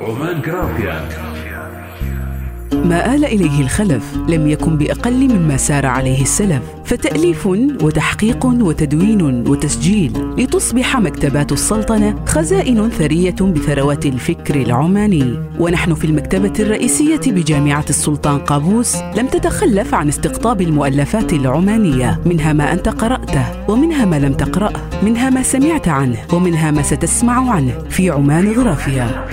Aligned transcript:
عمان 0.00 0.42
جرافيا 0.42 1.08
ما 2.84 3.14
آل 3.14 3.24
إليه 3.24 3.60
الخلف 3.60 4.16
لم 4.28 4.48
يكن 4.48 4.78
بأقل 4.78 5.28
مما 5.28 5.56
سار 5.56 5.86
عليه 5.86 6.22
السلف 6.22 6.62
فتأليف 6.84 7.46
وتحقيق 7.82 8.46
وتدوين 8.46 9.48
وتسجيل 9.48 10.12
لتصبح 10.38 10.96
مكتبات 10.96 11.52
السلطنة 11.52 12.24
خزائن 12.26 12.90
ثرية 12.90 13.34
بثروات 13.40 14.06
الفكر 14.06 14.54
العماني. 14.54 15.38
ونحن 15.58 15.94
في 15.94 16.04
المكتبة 16.04 16.52
الرئيسية 16.60 17.20
بجامعة 17.26 17.84
السلطان 17.90 18.38
قابوس 18.38 18.96
لم 18.96 19.26
تتخلف 19.26 19.94
عن 19.94 20.08
استقطاب 20.08 20.60
المؤلفات 20.60 21.32
العمانية 21.32 22.20
منها 22.26 22.52
ما 22.52 22.72
أنت 22.72 22.88
قرأته 22.88 23.70
ومنها 23.70 24.04
ما 24.04 24.18
لم 24.18 24.32
تقرأه 24.32 24.80
منها 25.02 25.30
ما 25.30 25.42
سمعت 25.42 25.88
عنه 25.88 26.18
ومنها 26.32 26.70
ما 26.70 26.82
ستسمع 26.82 27.50
عنه 27.50 27.72
في 27.90 28.10
عمان 28.10 28.52
غرافيا. 28.52 29.26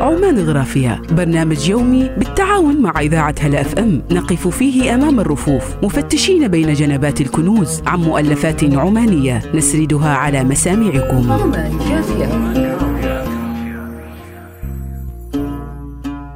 عمان 0.00 0.38
غرافيا 0.38 1.02
برنامج 1.10 1.68
يومي 1.68 2.10
بالتعاون 2.18 2.82
مع 2.82 3.00
إذاعة 3.00 3.34
هلا 3.40 3.60
أف 3.60 3.78
أم. 3.78 4.02
نقف 4.10 4.48
فيه 4.48 4.94
أمام 4.94 5.20
الرفوف. 5.20 5.76
مفتشين 5.82 6.48
بين 6.48 6.72
جنبات 6.72 7.20
الكنوز 7.20 7.82
عن 7.86 8.00
مؤلفات 8.00 8.74
عمانية. 8.74 9.42
نسردها 9.54 10.08
على 10.08 10.44
مسامعكم. 10.44 11.28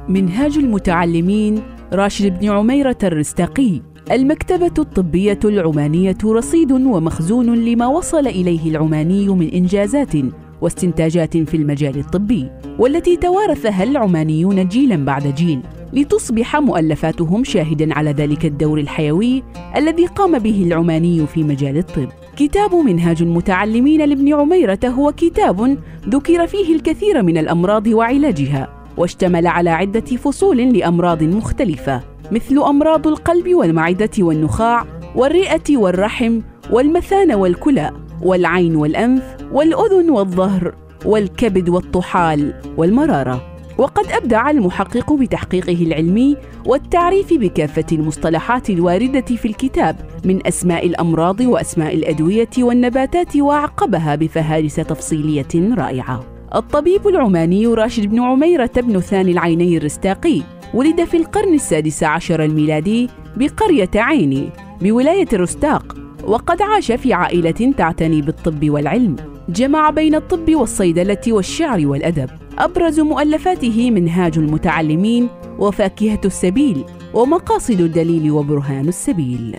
منهاج 0.09 0.57
المتعلمين 0.57 1.61
راشد 1.93 2.39
بن 2.39 2.49
عميرة 2.49 2.97
الرستاقي 3.03 3.81
المكتبة 4.11 4.73
الطبية 4.79 5.39
العمانية 5.45 6.17
رصيد 6.25 6.71
ومخزون 6.71 7.65
لما 7.65 7.87
وصل 7.87 8.27
إليه 8.27 8.69
العماني 8.69 9.27
من 9.27 9.49
إنجازات. 9.49 10.15
واستنتاجات 10.61 11.37
في 11.37 11.57
المجال 11.57 11.99
الطبي 11.99 12.49
والتي 12.79 13.15
توارثها 13.17 13.83
العمانيون 13.83 14.67
جيلا 14.67 14.95
بعد 14.95 15.35
جيل 15.35 15.61
لتصبح 15.93 16.55
مؤلفاتهم 16.55 17.43
شاهدا 17.43 17.93
على 17.93 18.11
ذلك 18.11 18.45
الدور 18.45 18.79
الحيوي 18.79 19.43
الذي 19.77 20.05
قام 20.05 20.39
به 20.39 20.63
العماني 20.63 21.27
في 21.27 21.43
مجال 21.43 21.77
الطب. 21.77 22.07
كتاب 22.37 22.75
منهاج 22.75 23.21
المتعلمين 23.21 24.05
لابن 24.05 24.33
عميرة 24.33 24.79
هو 24.85 25.11
كتاب 25.11 25.77
ذكر 26.09 26.47
فيه 26.47 26.75
الكثير 26.75 27.23
من 27.23 27.37
الأمراض 27.37 27.87
وعلاجها 27.87 28.69
واشتمل 28.97 29.47
على 29.47 29.69
عدة 29.69 30.01
فصول 30.01 30.57
لأمراض 30.57 31.23
مختلفة 31.23 32.01
مثل 32.31 32.57
أمراض 32.57 33.07
القلب 33.07 33.53
والمعدة 33.53 34.09
والنخاع 34.19 34.85
والرئة 35.15 35.77
والرحم 35.77 36.39
والمثانة 36.71 37.35
والكلى 37.35 37.91
والعين 38.21 38.75
والأنف 38.75 39.40
والأذن 39.53 40.09
والظهر 40.09 40.75
والكبد 41.05 41.69
والطحال 41.69 42.53
والمرارة. 42.77 43.47
وقد 43.77 44.05
أبدع 44.11 44.49
المحقق 44.49 45.13
بتحقيقه 45.13 45.83
العلمي 45.83 46.37
والتعريف 46.65 47.33
بكافة 47.33 47.85
المصطلحات 47.91 48.69
الواردة 48.69 49.35
في 49.35 49.45
الكتاب 49.45 49.95
من 50.25 50.47
أسماء 50.47 50.85
الأمراض 50.85 51.41
وأسماء 51.41 51.95
الأدوية 51.95 52.49
والنباتات 52.57 53.35
وأعقبها 53.35 54.15
بفهارس 54.15 54.75
تفصيلية 54.75 55.75
رائعة. 55.77 56.23
الطبيب 56.55 57.07
العماني 57.07 57.67
راشد 57.67 58.05
بن 58.05 58.19
عميرة 58.19 58.71
بن 58.77 58.99
ثاني 58.99 59.31
العيني 59.31 59.77
الرستاقي 59.77 60.41
ولد 60.73 61.03
في 61.03 61.17
القرن 61.17 61.53
السادس 61.53 62.03
عشر 62.03 62.43
الميلادي 62.43 63.09
بقرية 63.37 63.89
عيني 63.95 64.49
بولاية 64.81 65.27
رستاق 65.33 65.95
وقد 66.23 66.61
عاش 66.61 66.91
في 66.91 67.13
عائلة 67.13 67.73
تعتني 67.77 68.21
بالطب 68.21 68.69
والعلم. 68.69 69.15
جمع 69.49 69.89
بين 69.89 70.15
الطب 70.15 70.55
والصيدلة 70.55 71.21
والشعر 71.27 71.87
والأدب. 71.87 72.29
أبرز 72.59 72.99
مؤلفاته 72.99 73.91
منهاج 73.91 74.37
المتعلمين 74.37 75.27
وفاكهة 75.59 76.21
السبيل 76.25 76.83
ومقاصد 77.13 77.79
الدليل 77.79 78.31
وبرهان 78.31 78.87
السبيل. 78.87 79.55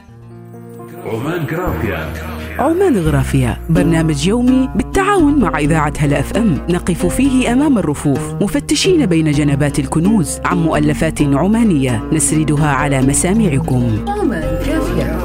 عمان 1.06 1.47
جرافيا 1.47 2.12
عمان 2.59 2.97
غرافيا 2.98 3.59
برنامج 3.70 4.26
يومي 4.26 4.69
بالتعاون 4.75 5.41
مع 5.41 5.59
إذاعة 5.59 5.93
هلا 5.99 6.20
أف 6.20 6.37
أم. 6.37 6.59
نقف 6.70 7.06
فيه 7.06 7.53
أمام 7.53 7.78
الرفوف 7.78 8.34
مفتشين 8.43 9.06
بين 9.06 9.31
جنبات 9.31 9.78
الكنوز 9.78 10.38
عن 10.44 10.59
مؤلفات 10.59 11.22
عمانية. 11.22 12.04
نسردها 12.12 12.66
على 12.66 13.03
مسامعكم. 13.03 14.04
عمان 14.09 14.59
كافية 14.66 15.19